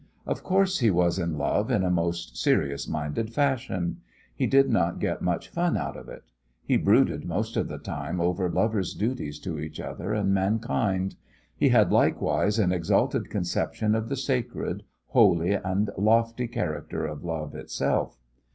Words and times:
Of 0.25 0.41
course 0.41 0.79
he 0.79 0.89
was 0.89 1.19
in 1.19 1.37
love 1.37 1.69
in 1.69 1.83
a 1.83 1.91
most 1.91 2.35
serious 2.35 2.87
minded 2.87 3.31
fashion. 3.31 3.97
He 4.35 4.47
did 4.47 4.67
not 4.67 4.97
get 4.97 5.21
much 5.21 5.47
fun 5.49 5.77
out 5.77 5.95
of 5.95 6.09
it. 6.09 6.23
He 6.65 6.75
brooded 6.75 7.23
most 7.23 7.55
of 7.55 7.67
the 7.67 7.77
time 7.77 8.19
over 8.19 8.49
lovers' 8.49 8.95
duties 8.95 9.37
to 9.41 9.59
each 9.59 9.79
other 9.79 10.11
and 10.11 10.33
mankind. 10.33 11.17
He 11.55 11.69
had 11.69 11.91
likewise 11.91 12.57
an 12.57 12.71
exalted 12.71 13.29
conception 13.29 13.93
of 13.93 14.09
the 14.09 14.17
sacred, 14.17 14.81
holy, 15.09 15.53
and 15.53 15.91
lofty 15.95 16.47
character 16.47 17.05
of 17.05 17.23
love 17.23 17.53
itself. 17.53 18.17